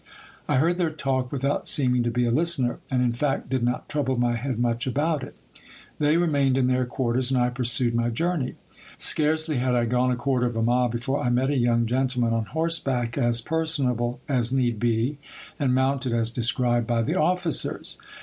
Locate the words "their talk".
0.79-1.31